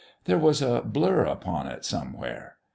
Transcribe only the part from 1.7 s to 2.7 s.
somewhere.